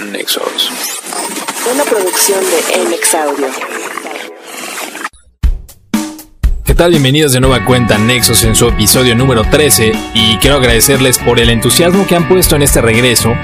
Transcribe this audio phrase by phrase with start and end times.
[0.00, 0.70] Nexos.
[1.72, 3.46] Una producción de MX Audio.
[6.64, 6.92] ¿Qué tal?
[6.92, 11.38] Bienvenidos de nueva cuenta a Nexos en su episodio número 13 y quiero agradecerles por
[11.38, 13.34] el entusiasmo que han puesto en este regreso.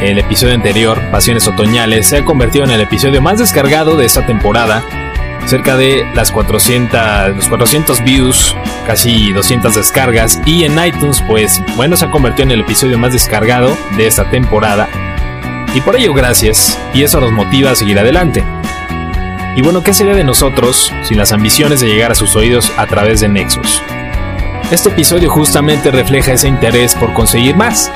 [0.00, 4.24] El episodio anterior, Pasiones Otoñales, se ha convertido en el episodio más descargado de esta
[4.24, 4.82] temporada.
[5.46, 8.56] Cerca de las 400, los 400 views,
[8.86, 13.12] casi 200 descargas y en iTunes pues bueno se ha convertido en el episodio más
[13.12, 14.88] descargado de esta temporada
[15.76, 18.42] y por ello gracias, y eso nos motiva a seguir adelante.
[19.56, 22.86] Y bueno, ¿qué sería de nosotros sin las ambiciones de llegar a sus oídos a
[22.86, 23.82] través de Nexus?
[24.70, 27.92] Este episodio justamente refleja ese interés por conseguir más.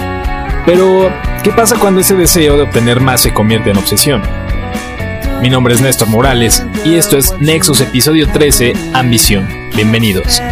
[0.67, 1.11] Pero,
[1.43, 4.23] ¿qué pasa cuando ese deseo de obtener más se convierte en obsesión?
[5.41, 9.71] Mi nombre es Néstor Morales y esto es Nexus episodio 13, Ambición.
[9.75, 10.43] Bienvenidos.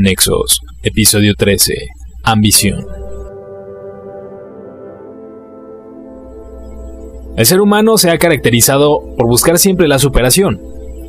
[0.00, 1.74] Nexos, episodio 13,
[2.22, 2.86] Ambición.
[7.36, 10.60] El ser humano se ha caracterizado por buscar siempre la superación.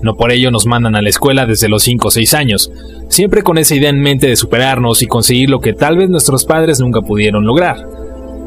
[0.02, 2.72] No por ello nos mandan a la escuela desde los 5 o 6 años,
[3.10, 6.46] siempre con esa idea en mente de superarnos y conseguir lo que tal vez nuestros
[6.46, 7.88] padres nunca pudieron lograr,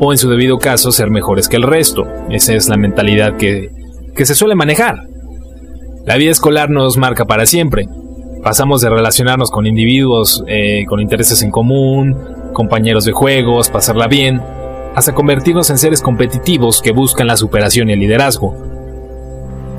[0.01, 2.03] o en su debido caso ser mejores que el resto.
[2.31, 3.69] Esa es la mentalidad que,
[4.17, 5.07] que se suele manejar.
[6.05, 7.87] La vida escolar nos marca para siempre,
[8.43, 12.17] pasamos de relacionarnos con individuos eh, con intereses en común,
[12.53, 14.43] compañeros de juegos, pasarla bien,
[14.95, 18.55] hasta convertirnos en seres competitivos que buscan la superación y el liderazgo.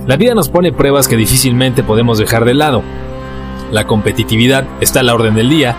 [0.08, 2.84] La vida nos pone pruebas que difícilmente podemos dejar de lado.
[3.72, 5.76] La competitividad está a la orden del día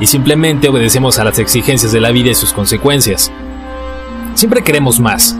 [0.00, 3.32] y simplemente obedecemos a las exigencias de la vida y sus consecuencias.
[4.34, 5.34] Siempre queremos más.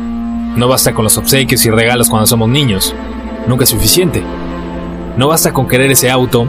[0.56, 2.94] No basta con los obsequios y regalos cuando somos niños.
[3.48, 4.22] Nunca es suficiente.
[5.16, 6.48] No basta con querer ese auto,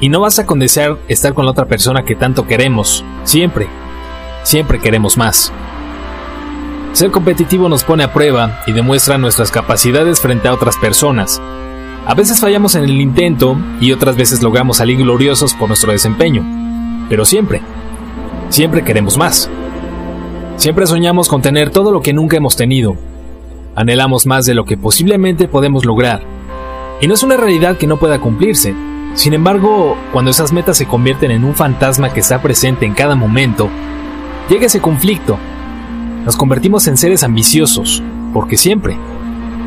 [0.00, 3.04] y no basta con desear estar con la otra persona que tanto queremos.
[3.24, 3.68] Siempre,
[4.42, 5.52] siempre queremos más.
[6.92, 11.40] Ser competitivo nos pone a prueba y demuestra nuestras capacidades frente a otras personas.
[12.06, 16.42] A veces fallamos en el intento y otras veces logramos salir gloriosos por nuestro desempeño.
[17.08, 17.60] Pero siempre,
[18.48, 19.50] siempre queremos más.
[20.56, 22.96] Siempre soñamos con tener todo lo que nunca hemos tenido.
[23.76, 26.22] Anhelamos más de lo que posiblemente podemos lograr.
[27.00, 28.74] Y no es una realidad que no pueda cumplirse,
[29.18, 33.16] sin embargo, cuando esas metas se convierten en un fantasma que está presente en cada
[33.16, 33.68] momento,
[34.48, 35.36] llega ese conflicto.
[36.24, 38.00] Nos convertimos en seres ambiciosos,
[38.32, 38.96] porque siempre,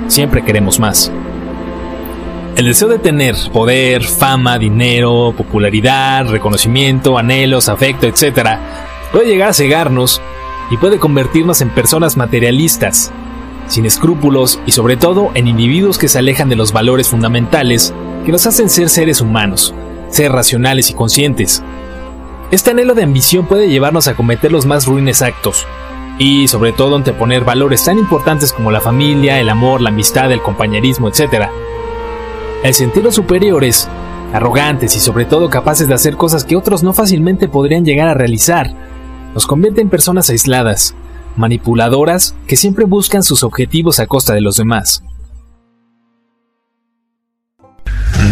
[0.08, 1.12] siempre queremos más.
[2.56, 8.58] El deseo de tener poder, fama, dinero, popularidad, reconocimiento, anhelos, afecto, etc.,
[9.12, 10.22] puede llegar a cegarnos
[10.70, 13.12] y puede convertirnos en personas materialistas,
[13.72, 17.94] sin escrúpulos y sobre todo en individuos que se alejan de los valores fundamentales
[18.26, 19.74] que nos hacen ser seres humanos,
[20.10, 21.64] ser racionales y conscientes.
[22.52, 25.66] Este anhelo de ambición puede llevarnos a cometer los más ruines actos,
[26.18, 30.42] y sobre todo anteponer valores tan importantes como la familia, el amor, la amistad, el
[30.42, 31.48] compañerismo, etc.
[32.64, 33.88] El sentirnos superiores,
[34.34, 38.14] arrogantes y sobre todo capaces de hacer cosas que otros no fácilmente podrían llegar a
[38.14, 38.72] realizar,
[39.34, 40.94] nos convierte en personas aisladas,
[41.36, 45.04] manipuladoras que siempre buscan sus objetivos a costa de los demás.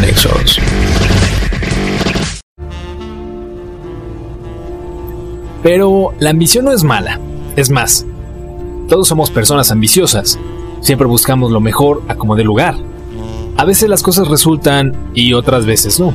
[0.02, 0.60] Nexos.
[5.62, 7.20] Pero la ambición no es mala.
[7.56, 8.06] Es más,
[8.88, 10.40] todos somos personas ambiciosas.
[10.82, 12.76] Siempre buscamos lo mejor a como de lugar.
[13.58, 16.14] A veces las cosas resultan y otras veces no.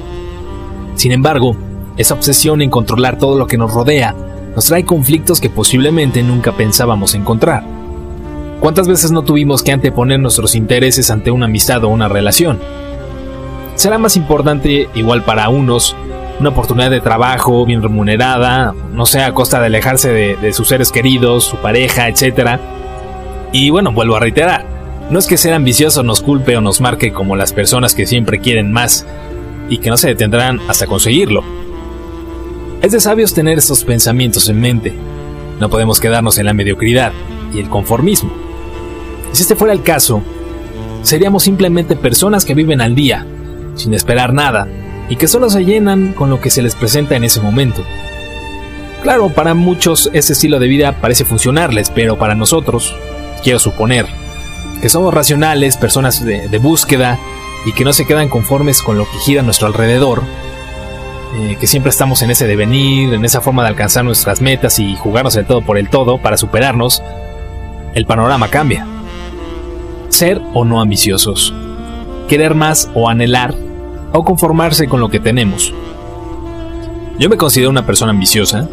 [0.95, 1.55] Sin embargo,
[1.99, 4.15] esa obsesión en controlar todo lo que nos rodea
[4.55, 7.65] nos trae conflictos que posiblemente nunca pensábamos encontrar.
[8.61, 12.59] ¿Cuántas veces no tuvimos que anteponer nuestros intereses ante una amistad o una relación?
[13.75, 15.97] será más importante, igual para unos,
[16.41, 20.93] una oportunidad de trabajo bien remunerada, no sé, a costa de alejarse de, sus seres
[20.93, 22.61] queridos, su pareja, etc.
[23.53, 24.67] Y bueno, vuelvo a reiterar,
[25.11, 28.41] no es que ser ambicioso nos culpe o nos marque como las personas que siempre
[28.41, 29.07] quieren más
[29.69, 31.43] y que no se detendrán hasta conseguirlo.
[32.85, 34.93] Es de sabios tener estos pensamientos en mente.
[35.59, 37.13] No podemos quedarnos en la mediocridad
[37.55, 38.31] y el conformismo.
[39.33, 40.21] Si este fuera el caso,
[41.03, 43.27] seríamos simplemente personas que viven al día,
[43.75, 44.69] sin esperar nada,
[45.09, 47.83] y que solo se llenan con lo que se les presenta en ese momento.
[49.03, 52.95] Claro, para muchos ese estilo de vida parece funcionarles, pero para nosotros,
[53.43, 54.05] quiero suponer,
[54.83, 57.19] que somos racionales, personas de, búsqueda,
[57.65, 60.23] y que no se quedan conformes con lo que gira a nuestro alrededor,
[61.35, 64.97] eh, que siempre estamos en ese devenir, en esa forma de alcanzar nuestras metas y
[64.97, 67.03] jugarnos el todo por el todo para superarnos,
[67.95, 68.87] el panorama cambia.
[70.09, 71.53] Ser o no ambiciosos
[72.29, 73.55] querer más o anhelar
[74.13, 75.73] o conformarse con lo que tenemos.
[77.19, 78.69] Yo me considero una persona ambiciosa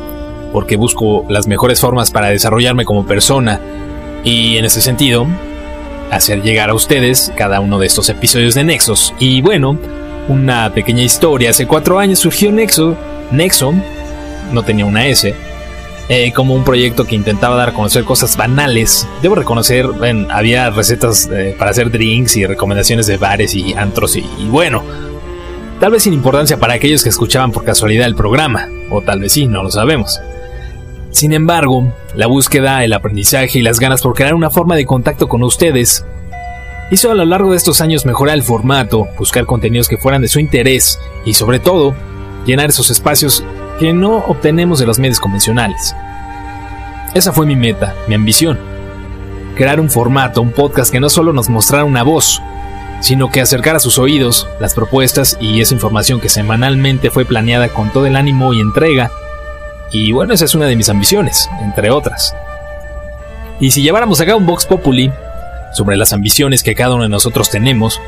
[0.53, 3.59] porque busco las mejores formas para desarrollarme como persona
[4.23, 5.25] y en ese sentido
[6.11, 9.13] hacer llegar a ustedes cada uno de estos episodios de Nexos.
[9.19, 9.77] Y bueno,
[10.31, 11.49] una pequeña historia.
[11.49, 12.95] Hace cuatro años surgió Nexo,
[13.31, 13.73] Nexo,
[14.51, 15.35] no tenía una S,
[16.09, 19.07] eh, como un proyecto que intentaba dar a conocer cosas banales.
[19.21, 19.85] Debo reconocer,
[20.29, 24.83] había recetas eh, para hacer drinks y recomendaciones de bares y antros y, bueno,
[25.79, 29.33] tal vez sin importancia para aquellos que escuchaban por casualidad el programa, o tal vez
[29.33, 30.19] sí, no lo sabemos.
[31.11, 35.27] Sin embargo, la búsqueda, el aprendizaje y las ganas por crear una forma de contacto
[35.27, 36.05] con ustedes
[36.91, 40.27] hizo a lo largo de estos años mejorar el formato, buscar contenidos que fueran de
[40.27, 41.95] su interés y sobre todo,
[42.45, 43.43] llenar esos espacios
[43.79, 45.95] que no obtenemos de los medios convencionales.
[47.13, 48.59] Esa fue mi meta, mi ambición.
[49.55, 52.41] Crear un formato, un podcast que no solo nos mostrara una voz,
[52.99, 57.69] sino que acercara a sus oídos las propuestas y esa información que semanalmente fue planeada
[57.69, 59.11] con todo el ánimo y entrega.
[59.91, 62.35] Y bueno, esa es una de mis ambiciones, entre otras.
[63.59, 65.11] Y si lleváramos acá un Vox Populi
[65.73, 67.99] sobre las ambiciones que cada uno de nosotros tenemos,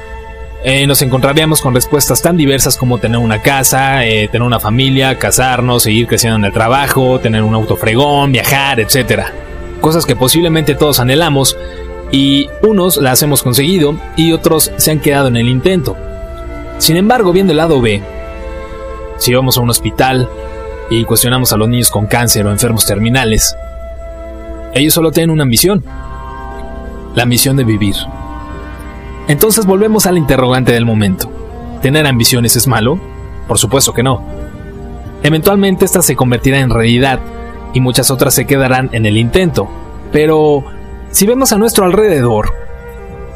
[0.65, 5.19] eh, nos encontraríamos con respuestas tan diversas como tener una casa, eh, tener una familia,
[5.19, 9.23] casarnos, seguir creciendo en el trabajo, tener un auto fregón, viajar, etc.
[9.81, 11.57] Cosas que posiblemente todos anhelamos
[12.13, 15.97] y unos las hemos conseguido y otros se han quedado en el intento.
[16.77, 18.01] Sin embargo, viendo el lado B,
[19.17, 20.29] si vamos a un hospital
[20.89, 23.53] y cuestionamos a los niños con cáncer o enfermos terminales,
[24.73, 25.83] ellos solo tienen una ambición,
[27.15, 27.95] la misión de vivir.
[29.27, 31.31] Entonces volvemos al interrogante del momento.
[31.81, 32.99] ¿Tener ambiciones es malo?
[33.47, 34.21] Por supuesto que no.
[35.23, 37.19] Eventualmente esta se convertirá en realidad
[37.73, 39.69] y muchas otras se quedarán en el intento.
[40.11, 40.63] Pero
[41.11, 42.53] si vemos a nuestro alrededor,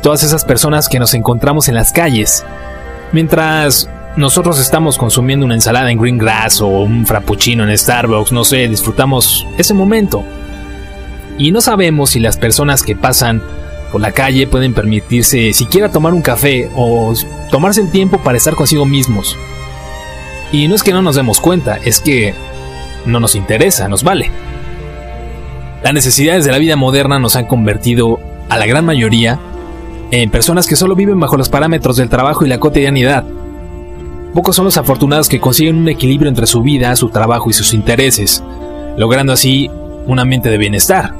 [0.03, 2.45] todas esas personas que nos encontramos en las calles,
[3.11, 8.43] mientras nosotros estamos consumiendo una ensalada en Green Grass o un frappuccino en Starbucks, no
[8.43, 10.23] sé, disfrutamos ese momento.
[11.37, 13.41] Y no sabemos si las personas que pasan
[13.91, 17.13] por la calle pueden permitirse siquiera tomar un café o
[17.51, 19.35] tomarse el tiempo para estar consigo mismos.
[20.51, 22.33] Y no es que no nos demos cuenta, es que
[23.05, 24.31] no nos interesa, nos vale.
[25.83, 28.19] Las necesidades de la vida moderna nos han convertido,
[28.49, 29.39] a la gran mayoría,
[30.11, 33.25] en personas que solo viven bajo los parámetros del trabajo y la cotidianidad.
[34.33, 37.73] Pocos son los afortunados que consiguen un equilibrio entre su vida, su trabajo y sus
[37.73, 38.43] intereses,
[38.97, 39.69] logrando así
[40.05, 41.13] un ambiente de bienestar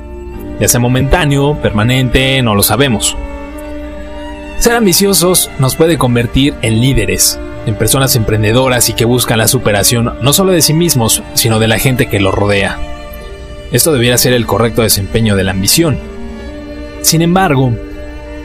[0.59, 3.15] ya sea momentáneo, permanente, no lo sabemos.
[4.57, 10.13] Ser ambiciosos nos puede convertir en líderes, en personas emprendedoras y que buscan la superación
[10.21, 12.80] no solo de sí mismos, sino de la gente que los rodea.
[13.71, 16.00] Esto debiera ser el correcto desempeño de la ambición.
[17.01, 17.74] Sin embargo,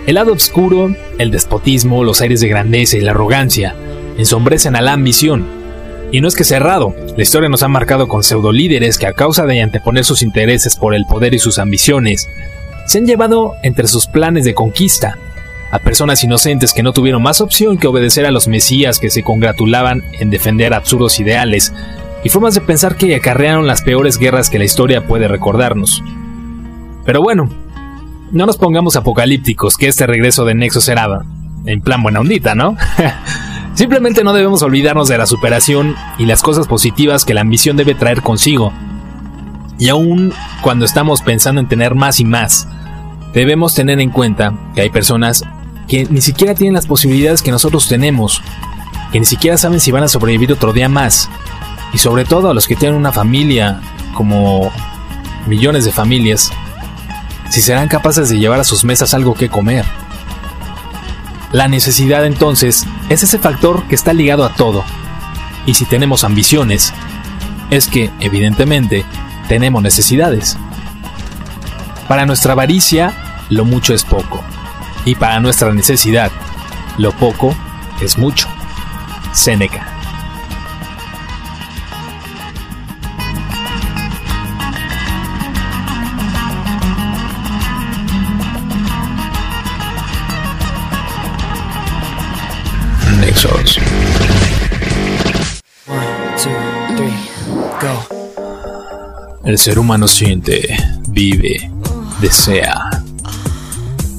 [0.06, 3.74] el lado oscuro, el despotismo, los aires de grandeza y la arrogancia
[4.18, 5.61] ensombrecen a la ambición
[6.12, 9.06] y no es que sea errado, la historia nos ha marcado con pseudo líderes que
[9.06, 12.28] a causa de anteponer sus intereses por el poder y sus ambiciones,
[12.86, 15.18] se han llevado entre sus planes de conquista
[15.70, 19.22] a personas inocentes que no tuvieron más opción que obedecer a los mesías que se
[19.22, 21.72] congratulaban en defender absurdos ideales
[22.22, 26.04] y formas de pensar que acarrearon las peores guerras que la historia puede recordarnos.
[27.06, 27.48] Pero bueno,
[28.32, 31.22] no nos pongamos apocalípticos que este regreso de Nexo será
[31.64, 32.76] en plan buena ondita, ¿no?
[33.74, 37.94] Simplemente no debemos olvidarnos de la superación y las cosas positivas que la ambición debe
[37.94, 38.72] traer consigo.
[39.78, 42.68] Y aún cuando estamos pensando en tener más y más,
[43.32, 45.44] debemos tener en cuenta que hay personas
[45.88, 48.42] que ni siquiera tienen las posibilidades que nosotros tenemos,
[49.10, 51.28] que ni siquiera saben si van a sobrevivir otro día más,
[51.92, 53.80] y sobre todo a los que tienen una familia,
[54.14, 54.70] como
[55.46, 56.50] millones de familias,
[57.50, 59.84] si serán capaces de llevar a sus mesas algo que comer.
[61.52, 64.84] La necesidad entonces es ese factor que está ligado a todo.
[65.66, 66.92] Y si tenemos ambiciones,
[67.70, 69.04] es que, evidentemente,
[69.48, 70.56] tenemos necesidades.
[72.08, 73.14] Para nuestra avaricia,
[73.50, 74.42] lo mucho es poco.
[75.04, 76.30] Y para nuestra necesidad,
[76.98, 77.54] lo poco
[78.00, 78.48] es mucho.
[79.32, 79.91] Seneca.
[99.44, 100.76] El ser humano siente,
[101.08, 101.70] vive,
[102.20, 103.02] desea.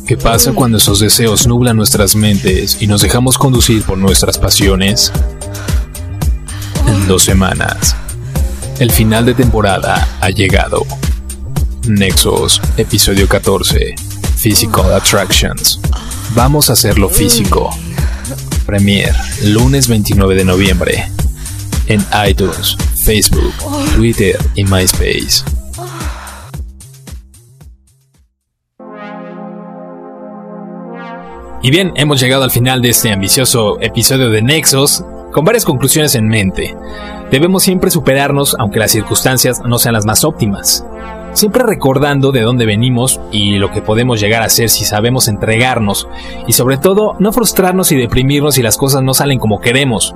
[0.06, 5.14] ¿Qué pasa cuando esos deseos nublan nuestras mentes y nos dejamos conducir por nuestras pasiones?
[6.86, 7.96] En dos semanas,
[8.80, 10.86] el final de temporada ha llegado.
[11.88, 13.96] Nexos, episodio 14,
[14.36, 15.80] Physical Attractions.
[16.36, 17.70] Vamos a hacerlo físico.
[18.66, 21.06] Premier, lunes 29 de noviembre.
[21.88, 23.54] En iTunes, Facebook,
[23.96, 25.44] Twitter y MySpace.
[31.62, 36.16] Y bien, hemos llegado al final de este ambicioso episodio de Nexos, con varias conclusiones
[36.16, 36.76] en mente.
[37.32, 40.86] Debemos siempre superarnos aunque las circunstancias no sean las más óptimas.
[41.34, 46.08] Siempre recordando de dónde venimos y lo que podemos llegar a ser si sabemos entregarnos.
[46.48, 50.14] Y sobre todo, no frustrarnos y deprimirnos si las cosas no salen como queremos.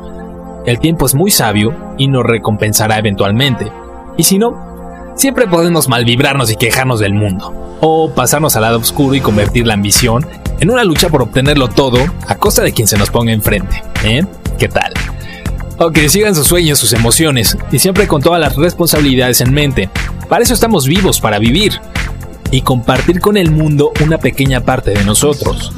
[0.65, 3.71] El tiempo es muy sabio y nos recompensará eventualmente.
[4.15, 7.51] Y si no, siempre podemos malvibrarnos y quejarnos del mundo.
[7.81, 10.25] O pasarnos al lado oscuro y convertir la ambición
[10.59, 13.81] en una lucha por obtenerlo todo a costa de quien se nos ponga enfrente.
[14.03, 14.23] ¿Eh?
[14.59, 14.93] ¿Qué tal?
[15.79, 19.89] O que sigan sus sueños, sus emociones, y siempre con todas las responsabilidades en mente.
[20.29, 21.79] Para eso estamos vivos, para vivir.
[22.51, 25.73] Y compartir con el mundo una pequeña parte de nosotros.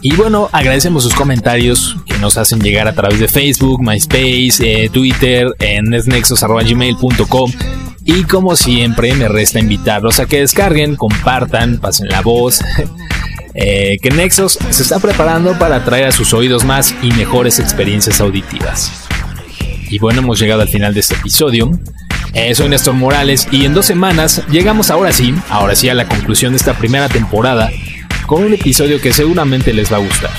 [0.00, 4.90] Y bueno, agradecemos sus comentarios que nos hacen llegar a través de Facebook, MySpace, eh,
[4.92, 7.52] Twitter, en nesnexos.gmail.com
[8.04, 12.60] y como siempre me resta invitarlos a que descarguen, compartan, pasen la voz
[13.54, 18.20] Eh, que Nexos se está preparando para traer a sus oídos más y mejores experiencias
[18.20, 18.90] auditivas.
[19.90, 21.70] Y bueno, hemos llegado al final de este episodio.
[22.34, 26.08] Eh, soy Néstor Morales y en dos semanas llegamos ahora sí, ahora sí a la
[26.08, 27.70] conclusión de esta primera temporada
[28.26, 30.30] con un episodio que seguramente les va a gustar.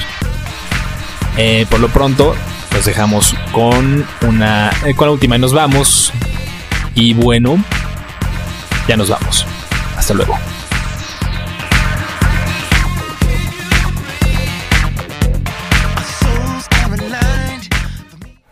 [1.37, 2.35] Eh, por lo pronto,
[2.71, 6.11] nos dejamos con una, con la última y nos vamos.
[6.95, 7.63] Y bueno,
[8.87, 9.45] ya nos vamos.
[9.95, 10.35] Hasta luego.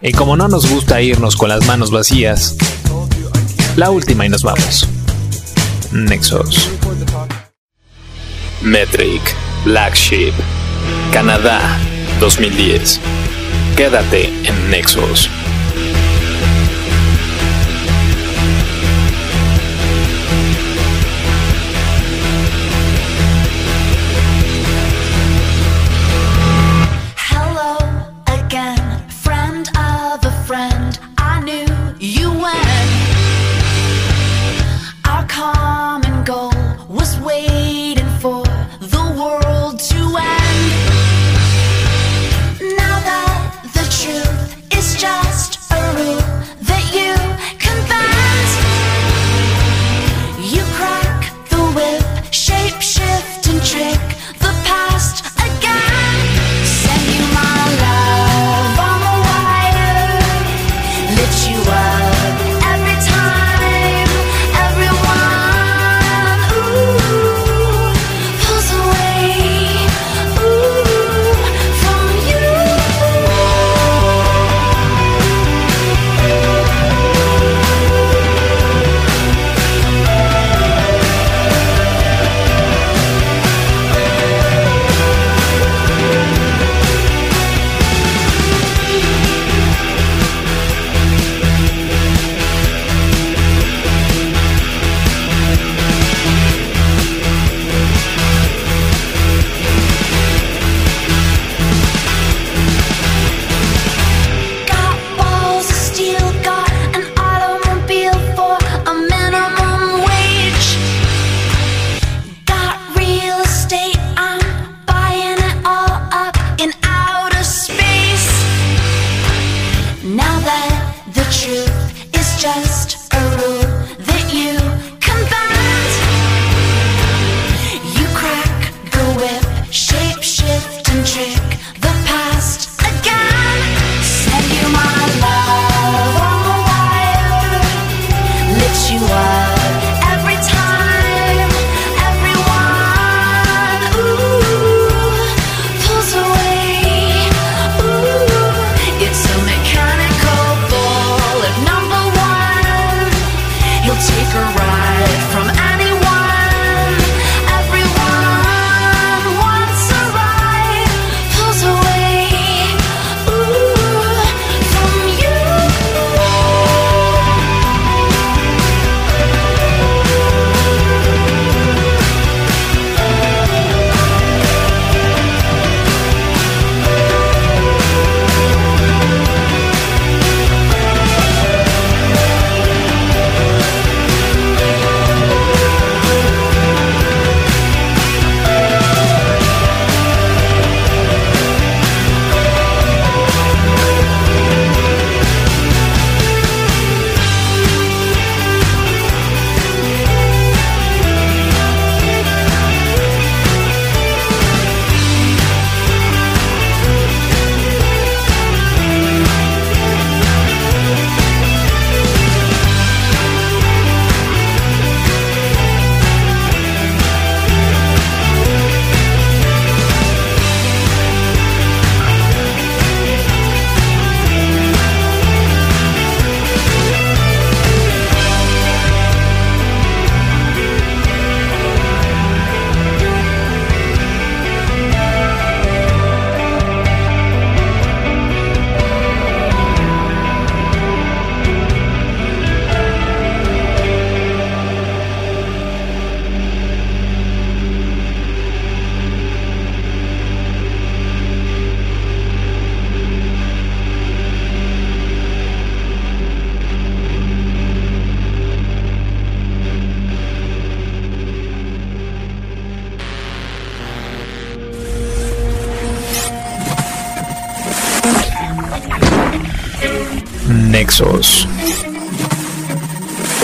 [0.04, 2.56] Y como no nos gusta irnos con las manos vacías,
[3.76, 4.88] la última y nos vamos.
[5.92, 6.70] Nexos.
[8.62, 9.22] Metric,
[9.66, 10.34] Black Sheep,
[11.12, 11.60] Canadá,
[12.20, 13.00] 2010.
[13.76, 15.30] Quédate en Nexos.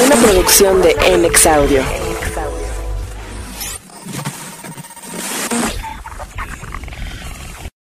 [0.05, 2.06] Una producción de NX Audio.